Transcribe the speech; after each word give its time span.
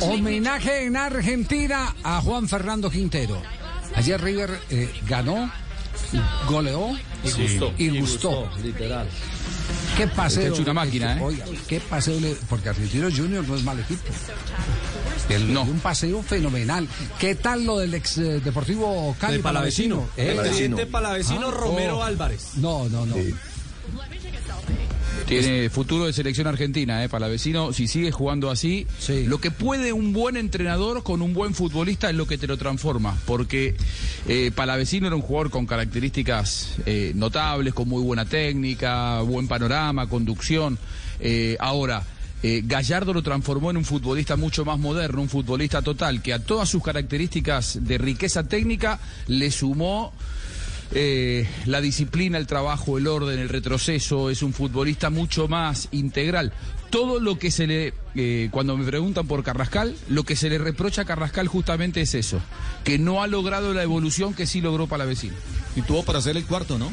Homenaje 0.00 0.84
en 0.84 0.96
Argentina 0.96 1.94
a 2.02 2.20
Juan 2.20 2.48
Fernando 2.48 2.90
Quintero. 2.90 3.40
Ayer 3.94 4.20
River 4.20 4.58
eh, 4.70 4.92
ganó, 5.08 5.50
goleó 6.48 6.90
y 7.24 7.30
gustó. 7.42 7.72
Y 7.78 7.98
gustó. 8.00 8.50
literal. 8.62 9.08
¿Qué 9.96 10.06
paseo? 10.08 10.52
hecho 10.52 10.62
una 10.62 10.74
máquina, 10.74 11.16
¿eh? 11.16 11.20
Oiga, 11.22 11.44
¿qué 11.66 11.80
paseo? 11.80 12.20
le- 12.20 12.36
Porque 12.48 12.68
Argentinos 12.68 13.14
Junior 13.16 13.46
no 13.48 13.56
es 13.56 13.62
mal 13.64 13.80
equipo. 13.80 14.02
El- 15.30 15.52
No. 15.52 15.62
Un 15.62 15.80
paseo 15.80 16.22
fenomenal. 16.22 16.86
¿Qué 17.18 17.34
tal 17.34 17.64
lo 17.64 17.78
del 17.78 17.94
ex 17.94 18.18
eh, 18.18 18.40
Deportivo 18.40 19.16
Cali? 19.18 19.36
El 19.36 19.40
palavecino. 19.40 20.08
¿Eh? 20.16 20.32
El 20.32 20.36
presidente 20.36 20.86
palavecino 20.86 21.48
Ah, 21.48 21.52
Romero 21.52 21.98
oh. 21.98 22.02
Álvarez. 22.02 22.50
No, 22.56 22.88
no, 22.90 23.06
no. 23.06 23.14
Tiene 25.26 25.68
futuro 25.70 26.06
de 26.06 26.12
selección 26.12 26.46
argentina, 26.46 27.02
¿eh? 27.02 27.08
Palavecino, 27.08 27.72
si 27.72 27.88
sigue 27.88 28.12
jugando 28.12 28.48
así, 28.50 28.86
Sí. 29.00 29.24
lo 29.26 29.40
que 29.40 29.50
puede 29.50 29.92
un 29.92 30.12
buen 30.12 30.36
entrenador 30.36 31.02
con 31.02 31.20
un 31.20 31.34
buen 31.34 31.52
futbolista 31.52 32.08
es 32.08 32.14
lo 32.14 32.26
que 32.28 32.38
te 32.38 32.46
lo 32.46 32.56
transforma. 32.56 33.18
Porque 33.26 33.74
eh, 34.28 34.52
Palavecino 34.54 35.08
era 35.08 35.16
un 35.16 35.22
jugador 35.22 35.50
con 35.50 35.66
características 35.66 36.76
eh, 36.86 37.10
notables, 37.16 37.74
con 37.74 37.88
muy 37.88 38.02
buena 38.02 38.24
técnica, 38.24 39.20
buen 39.22 39.48
panorama, 39.48 40.08
conducción. 40.08 40.78
Eh, 41.20 41.56
ahora. 41.60 42.02
eh, 42.42 42.62
Gallardo 42.64 43.12
lo 43.14 43.22
transformó 43.22 43.70
en 43.70 43.78
un 43.78 43.84
futbolista 43.84 44.36
mucho 44.36 44.64
más 44.64 44.78
moderno, 44.78 45.22
un 45.22 45.28
futbolista 45.28 45.82
total, 45.82 46.22
que 46.22 46.32
a 46.34 46.38
todas 46.38 46.68
sus 46.68 46.82
características 46.82 47.78
de 47.82 47.98
riqueza 47.98 48.44
técnica 48.46 49.00
le 49.26 49.50
sumó 49.50 50.12
eh, 50.92 51.46
la 51.66 51.80
disciplina, 51.80 52.38
el 52.38 52.46
trabajo, 52.46 52.98
el 52.98 53.06
orden, 53.06 53.38
el 53.38 53.48
retroceso, 53.48 54.30
es 54.30 54.42
un 54.42 54.52
futbolista 54.52 55.10
mucho 55.10 55.48
más 55.48 55.88
integral. 55.92 56.52
Todo 56.90 57.20
lo 57.20 57.38
que 57.38 57.50
se 57.50 57.66
le, 57.66 57.94
eh, 58.14 58.48
cuando 58.52 58.76
me 58.76 58.84
preguntan 58.84 59.26
por 59.26 59.42
Carrascal, 59.42 59.96
lo 60.08 60.22
que 60.22 60.36
se 60.36 60.48
le 60.48 60.58
reprocha 60.58 61.02
a 61.02 61.04
Carrascal 61.04 61.48
justamente 61.48 62.00
es 62.00 62.14
eso, 62.14 62.40
que 62.84 62.98
no 62.98 63.22
ha 63.22 63.26
logrado 63.26 63.74
la 63.74 63.82
evolución 63.82 64.34
que 64.34 64.46
sí 64.46 64.60
logró 64.60 64.86
Palavecino. 64.86 65.34
Y 65.74 65.82
tuvo 65.82 66.04
para 66.04 66.20
hacer 66.20 66.36
el 66.36 66.46
cuarto, 66.46 66.78
¿no? 66.78 66.92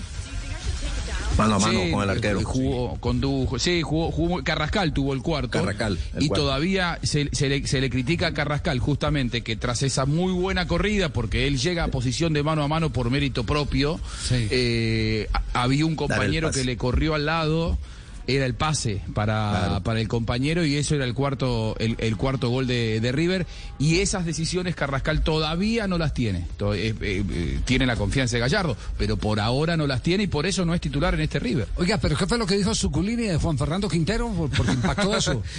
Mano 1.37 1.55
a 1.55 1.59
mano 1.59 1.79
Sí, 1.83 1.91
con 1.91 2.03
el 2.03 2.09
eh, 2.09 2.11
arquero. 2.13 2.41
Jugó, 2.43 2.97
condujo, 2.99 3.57
sí, 3.59 3.81
jugó, 3.81 4.11
jugó- 4.11 4.43
Carrascal 4.43 4.93
tuvo 4.93 5.13
el 5.13 5.21
cuarto. 5.21 5.49
Carrascal, 5.49 5.97
el 6.15 6.23
y 6.23 6.27
cuarto. 6.27 6.43
todavía 6.45 6.99
se, 7.03 7.29
se 7.31 7.49
le, 7.49 7.65
se 7.67 7.81
le 7.81 7.89
critica 7.89 8.27
a 8.27 8.33
Carrascal 8.33 8.79
justamente 8.79 9.41
que 9.41 9.55
tras 9.55 9.81
esa 9.83 10.05
muy 10.05 10.31
buena 10.33 10.67
corrida, 10.67 11.09
porque 11.09 11.47
él 11.47 11.57
llega 11.57 11.83
a 11.85 11.87
posición 11.87 12.33
de 12.33 12.43
mano 12.43 12.63
a 12.63 12.67
mano 12.67 12.91
por 12.91 13.09
mérito 13.09 13.43
propio, 13.43 13.99
Sí. 14.27 14.47
eh, 14.51 15.27
había 15.53 15.85
un 15.85 15.95
compañero 15.95 16.51
que 16.51 16.63
le 16.63 16.77
corrió 16.77 17.15
al 17.15 17.25
lado. 17.25 17.77
Era 18.25 18.45
el 18.45 18.53
pase 18.55 19.01
para, 19.13 19.33
Claro. 19.65 19.83
para 19.83 19.99
el 19.99 20.07
compañero 20.07 20.63
y 20.65 20.75
eso 20.75 20.95
era 20.95 21.03
el 21.03 21.13
cuarto, 21.13 21.75
el, 21.79 21.95
el 21.99 22.15
cuarto 22.15 22.49
gol 22.49 22.67
de, 22.67 22.99
de 23.01 23.11
River. 23.11 23.45
Y 23.79 23.99
esas 23.99 24.25
decisiones 24.25 24.75
Carrascal 24.75 25.21
todavía 25.23 25.87
no 25.87 25.97
las 25.97 26.13
tiene. 26.13 26.39
Eh, 26.39 26.93
eh, 27.01 27.23
eh, 27.29 27.59
tiene 27.65 27.85
la 27.85 27.95
confianza 27.97 28.37
de 28.37 28.39
Gallardo, 28.41 28.77
pero 28.97 29.17
por 29.17 29.39
ahora 29.41 29.75
no 29.75 29.87
las 29.87 30.01
tiene 30.01 30.23
y 30.23 30.27
por 30.27 30.45
eso 30.45 30.63
no 30.65 30.73
es 30.73 30.79
titular 30.81 31.13
en 31.15 31.19
este 31.21 31.39
River. 31.39 31.67
Oiga, 31.75 31.97
pero 31.97 32.15
¿qué 32.15 32.25
fue 32.25 32.37
lo 32.37 32.45
que 32.45 32.55
dijo 32.55 32.73
Zuculini 32.73 33.23
de 33.23 33.37
Juan 33.37 33.57
Fernando 33.57 33.89
Quintero? 33.89 34.29
Por- 34.29 34.49
Porque 34.51 34.71
impactó 34.71 35.17
eso. 35.17 35.41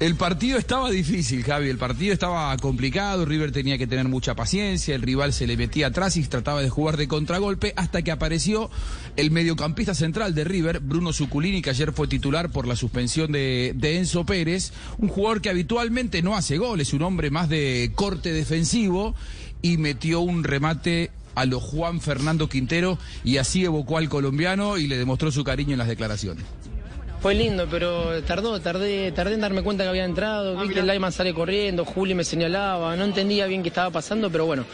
El 0.00 0.14
partido 0.14 0.56
estaba 0.56 0.90
difícil, 0.90 1.44
Javi. 1.44 1.68
El 1.68 1.76
partido 1.76 2.14
estaba 2.14 2.56
complicado. 2.56 3.26
River 3.26 3.52
tenía 3.52 3.76
que 3.76 3.86
tener 3.86 4.08
mucha 4.08 4.34
paciencia. 4.34 4.94
El 4.94 5.02
rival 5.02 5.34
se 5.34 5.46
le 5.46 5.58
metía 5.58 5.88
atrás 5.88 6.16
y 6.16 6.22
trataba 6.22 6.62
de 6.62 6.70
jugar 6.70 6.96
de 6.96 7.06
contragolpe 7.06 7.74
hasta 7.76 8.00
que 8.00 8.10
apareció 8.10 8.70
el 9.16 9.30
mediocampista 9.30 9.94
central 9.94 10.34
de 10.34 10.44
River, 10.44 10.80
Bruno 10.80 11.12
Zuculini, 11.12 11.60
que 11.60 11.68
ayer 11.68 11.92
fue 11.92 12.08
titular 12.08 12.50
por 12.50 12.66
la 12.66 12.76
suspensión 12.76 13.30
de, 13.30 13.74
de 13.76 13.98
Enzo 13.98 14.24
Pérez. 14.24 14.72
Un 14.96 15.08
jugador 15.08 15.42
que 15.42 15.50
habitualmente 15.50 16.22
no 16.22 16.34
hace 16.34 16.56
goles, 16.56 16.94
un 16.94 17.02
hombre 17.02 17.30
más 17.30 17.50
de 17.50 17.92
corte 17.94 18.32
defensivo 18.32 19.14
y 19.60 19.76
metió 19.76 20.20
un 20.20 20.44
remate 20.44 21.10
a 21.34 21.44
lo 21.44 21.60
Juan 21.60 22.00
Fernando 22.00 22.48
Quintero 22.48 22.98
y 23.22 23.36
así 23.36 23.66
evocó 23.66 23.98
al 23.98 24.08
colombiano 24.08 24.78
y 24.78 24.86
le 24.86 24.96
demostró 24.96 25.30
su 25.30 25.44
cariño 25.44 25.72
en 25.72 25.78
las 25.78 25.88
declaraciones. 25.88 26.46
Fue 27.20 27.34
lindo, 27.34 27.66
pero 27.70 28.22
tardó, 28.22 28.58
tardé, 28.60 29.12
tardé 29.12 29.34
en 29.34 29.42
darme 29.42 29.62
cuenta 29.62 29.84
que 29.84 29.90
había 29.90 30.06
entrado. 30.06 30.56
Vi 30.56 30.72
que 30.72 30.80
el 30.80 30.86
Lyman 30.86 31.12
sale 31.12 31.34
corriendo, 31.34 31.84
Juli 31.84 32.14
me 32.14 32.24
señalaba, 32.24 32.96
no 32.96 33.04
entendía 33.04 33.44
bien 33.46 33.62
qué 33.62 33.68
estaba 33.68 33.90
pasando, 33.90 34.30
pero 34.30 34.46
bueno, 34.46 34.64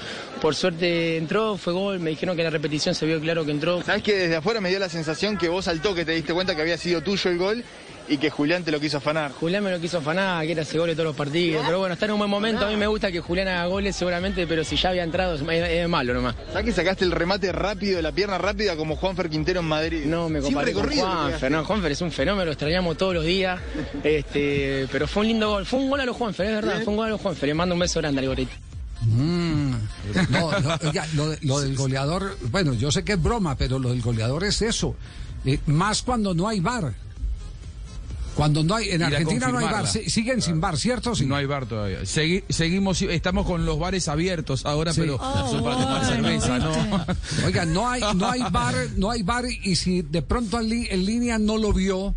por 0.41 0.55
suerte 0.55 1.17
entró, 1.17 1.57
fue 1.57 1.73
gol, 1.73 1.99
me 1.99 2.11
dijeron 2.11 2.37
que 2.37 2.43
en 2.43 2.47
la 2.47 2.51
repetición 2.51 2.95
se 2.95 3.05
vio 3.05 3.21
claro 3.21 3.45
que 3.45 3.51
entró. 3.51 3.83
Sabes 3.83 4.05
que 4.05 4.15
desde 4.15 4.37
afuera 4.37 4.61
me 4.61 4.69
dio 4.69 4.79
la 4.79 4.89
sensación 4.89 5.37
que 5.37 5.49
vos 5.49 5.67
al 5.67 5.83
toque 5.83 6.05
te 6.05 6.13
diste 6.13 6.33
cuenta 6.33 6.55
que 6.55 6.63
había 6.63 6.79
sido 6.79 7.03
tuyo 7.03 7.31
el 7.33 7.39
gol 7.39 7.65
y 8.09 8.19
que 8.19 8.31
Julián 8.31 8.65
te 8.65 8.71
lo 8.71 8.81
quiso 8.81 8.99
afanar. 8.99 9.33
Julián 9.33 9.65
me 9.65 9.71
lo 9.71 9.81
quiso 9.81 9.99
afanar, 9.99 10.45
que 10.47 10.53
era 10.53 10.63
ese 10.63 10.79
gol 10.79 10.89
de 10.89 10.95
todos 10.95 11.07
los 11.07 11.17
partidos, 11.17 11.63
pero 11.67 11.79
bueno, 11.79 11.95
está 11.95 12.07
en 12.07 12.13
un 12.13 12.19
buen 12.19 12.31
momento, 12.31 12.65
a 12.67 12.69
mí 12.69 12.77
me 12.77 12.87
gusta 12.87 13.11
que 13.11 13.21
Julián 13.21 13.49
haga 13.49 13.67
goles 13.67 13.97
seguramente, 13.97 14.47
pero 14.47 14.65
si 14.65 14.77
ya 14.77 14.91
había 14.91 15.03
entrado 15.03 15.35
es, 15.35 15.43
es 15.71 15.89
malo 15.89 16.15
nomás. 16.15 16.35
¿Sabes 16.49 16.67
que 16.67 16.73
sacaste 16.73 17.05
el 17.05 17.13
remate 17.13 17.53
rápido, 17.53 18.01
la 18.03 18.13
pierna 18.13 18.39
rápida 18.39 18.77
como 18.77 18.97
Juanfer 18.97 19.29
Quintero 19.29 19.61
en 19.61 19.67
Madrid? 19.67 20.05
No 20.07 20.29
me 20.29 20.41
comparé 20.41 20.73
con 20.73 20.89
Juanfer, 20.89 21.51
no, 21.51 21.65
Juanfer 21.65 21.93
es 21.93 22.01
un 22.01 22.13
fenómeno, 22.13 22.47
lo 22.47 22.53
extrañamos 22.53 22.97
todos 22.97 23.15
los 23.15 23.25
días, 23.25 23.61
este, 24.03 24.87
pero 24.93 25.07
fue 25.07 25.23
un 25.23 25.29
lindo 25.29 25.51
gol, 25.51 25.67
fue 25.67 25.81
un 25.81 25.91
gol 25.91 26.01
a 26.01 26.05
los 26.07 26.17
Juanfer, 26.17 26.47
es 26.47 26.53
verdad, 26.55 26.83
fue 26.83 26.93
un 26.93 26.97
gol 26.97 27.07
a 27.07 27.11
los 27.11 27.21
Juanfer, 27.21 27.49
le 27.49 27.55
mando 27.55 27.75
un 27.75 27.81
beso 27.81 28.01
grande 28.01 28.21
al 28.21 28.29
gorrito. 28.29 28.53
Mm. 29.03 29.75
No, 30.31 30.51
lo, 31.15 31.37
lo 31.43 31.61
del 31.61 31.77
goleador, 31.77 32.37
bueno, 32.51 32.73
yo 32.75 32.91
sé 32.91 33.05
que 33.05 33.13
es 33.13 33.23
broma, 33.23 33.57
pero 33.57 33.79
lo 33.79 33.91
del 33.91 34.01
goleador 34.01 34.45
es 34.45 34.63
eso. 34.63 34.97
Eh, 35.45 35.61
más 35.67 36.03
cuando 36.03 36.35
no 36.35 36.49
hay 36.49 36.61
bar. 36.61 36.93
Cuando 38.37 38.63
no 38.63 38.75
hay, 38.77 38.91
en 38.91 39.03
Argentina 39.03 39.49
no 39.49 39.59
hay 39.59 39.65
bar, 39.65 39.87
siguen 39.89 40.43
sin 40.43 40.61
bar, 40.61 40.77
¿cierto? 40.77 41.15
Sí. 41.15 41.25
No 41.25 41.37
hay 41.37 41.47
bar 41.47 41.65
todavía. 41.67 42.01
Segui- 42.03 42.45
seguimos, 42.51 43.01
estamos 43.01 43.47
con 43.47 43.65
los 43.65 43.79
bares 43.79 44.09
abiertos 44.09 44.67
ahora, 44.67 44.93
Sí. 44.93 45.01
pero 45.01 45.19
son 45.51 45.65
para 45.65 45.77
tomar 45.79 46.05
cerveza, 46.05 46.59
¿no? 46.59 47.07
Oiga, 47.47 47.65
no 47.65 47.89
hay, 47.89 48.03
no 48.15 48.31
hay 48.31 48.43
bar, 48.51 48.75
no 48.97 49.11
hay 49.11 49.23
bar 49.23 49.47
y 49.63 49.77
si 49.77 50.03
de 50.03 50.21
pronto 50.23 50.61
en, 50.61 50.69
li- 50.69 50.87
en 50.91 51.05
línea 51.07 51.39
no 51.39 51.57
lo 51.57 51.73
vio, 51.73 52.15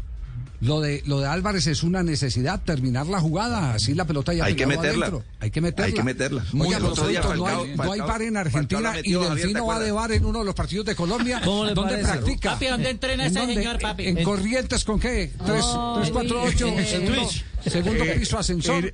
lo 0.62 0.82
de 0.82 1.02
lo 1.06 1.20
de 1.22 1.28
Álvarez 1.28 1.68
es 1.68 1.84
una 1.84 2.04
necesidad 2.04 2.62
terminar 2.64 3.08
la 3.08 3.20
jugada, 3.22 3.74
así 3.74 3.94
la 3.94 4.06
pelota 4.06 4.34
ya 4.34 4.46
Hay 4.46 4.56
que 4.56 4.66
meterla. 4.68 5.08
adentro. 5.08 5.26
Hay 5.40 5.52
que 5.52 5.62
meterla. 5.62 5.86
Hay 5.88 5.94
que 5.94 6.04
meterla. 6.04 6.42
Oiga, 6.54 6.80
Muy 6.80 6.90
por 6.96 7.08
cierto, 7.10 7.34
no, 7.36 7.46
Falcao- 7.46 7.64
hay, 7.64 7.76
no 7.78 7.92
hay 7.94 8.00
bar 8.02 8.22
en 8.22 8.38
Argentina 8.38 8.94
y 9.04 9.14
Delfino 9.14 9.54
¿te 9.54 9.66
va 9.66 9.80
de 9.80 9.92
bar 9.92 10.12
en 10.12 10.26
uno 10.26 10.40
de 10.40 10.46
los 10.46 10.56
partidos 10.56 10.86
de 10.86 10.96
Colombia. 10.96 11.42
¿Cómo 11.46 11.66
le 11.66 11.74
¿Dónde 11.74 11.94
parece? 11.94 12.12
practica? 12.12 12.52
Papi, 12.54 12.66
¿dónde 12.68 12.90
entrena 12.90 13.26
¿En 13.26 13.32
ese 13.32 13.40
dónde? 13.40 13.56
señor, 13.56 13.80
papi? 13.80 14.08
¿En 14.08 14.18
En- 14.18 14.24
Corrientes 14.24 14.84
con 14.84 15.00
qué? 15.00 15.32
¿Tres, 15.46 15.66
tres 15.96 16.10
cuatro, 16.12 16.44
ocho? 16.44 16.68
En 16.68 16.86
segundo, 16.86 17.16
Twitch. 17.22 17.46
segundo 17.72 18.04
piso 18.20 18.38
ascensor. 18.40 18.92